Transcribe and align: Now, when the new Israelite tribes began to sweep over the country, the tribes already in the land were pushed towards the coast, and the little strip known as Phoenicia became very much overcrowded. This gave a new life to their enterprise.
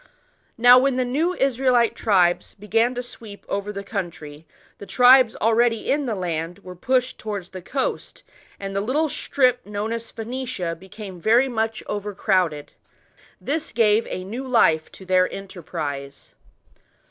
Now, 0.57 0.79
when 0.79 0.95
the 0.95 1.05
new 1.05 1.35
Israelite 1.35 1.93
tribes 1.95 2.55
began 2.55 2.95
to 2.95 3.03
sweep 3.03 3.45
over 3.47 3.71
the 3.71 3.83
country, 3.83 4.47
the 4.79 4.87
tribes 4.87 5.35
already 5.35 5.91
in 5.91 6.07
the 6.07 6.15
land 6.15 6.57
were 6.63 6.75
pushed 6.75 7.19
towards 7.19 7.49
the 7.51 7.61
coast, 7.61 8.23
and 8.59 8.75
the 8.75 8.81
little 8.81 9.09
strip 9.09 9.63
known 9.63 9.93
as 9.93 10.09
Phoenicia 10.09 10.75
became 10.75 11.21
very 11.21 11.47
much 11.47 11.83
overcrowded. 11.85 12.71
This 13.39 13.71
gave 13.71 14.07
a 14.07 14.23
new 14.23 14.47
life 14.47 14.91
to 14.93 15.05
their 15.05 15.31
enterprise. 15.31 16.33